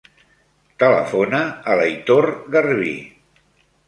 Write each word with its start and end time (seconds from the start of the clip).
Telefona 0.83 1.41
a 1.73 1.75
l'Aitor 1.79 2.29
Garvi. 2.57 2.95